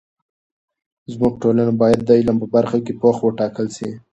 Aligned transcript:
زموږ 1.13 1.33
ټولنه 1.41 1.73
باید 1.81 1.99
د 2.03 2.09
علم 2.19 2.37
په 2.41 2.47
برخه 2.55 2.77
کې 2.85 2.93
پوخ 3.01 3.17
وټاکل 3.21 3.67
سي. 3.75 3.89